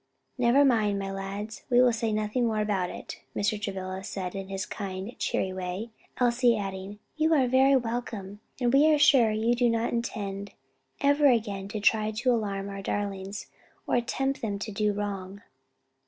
[0.39, 3.61] "Never mind, my lads, we'll say nothing more about it," Mr.
[3.61, 8.91] Travilla said in his kind, cheery way, Elsie adding, "You are very welcome, and we
[8.91, 10.53] are sure you do not intend
[11.01, 13.45] ever again to try to alarm our darlings,
[13.85, 15.43] or tempt them to do wrong."